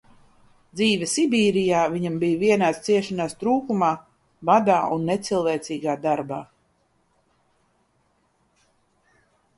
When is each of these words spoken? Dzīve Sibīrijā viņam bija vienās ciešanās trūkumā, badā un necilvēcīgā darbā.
Dzīve 0.79 1.07
Sibīrijā 1.09 1.81
viņam 1.95 2.15
bija 2.23 2.39
vienās 2.43 2.79
ciešanās 2.87 3.37
trūkumā, 3.43 3.91
badā 4.51 4.79
un 4.97 5.07
necilvēcīgā 5.13 5.99
darbā. 6.07 6.41